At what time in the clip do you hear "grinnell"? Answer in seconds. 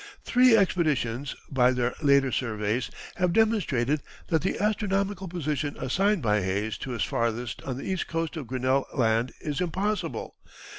8.47-8.87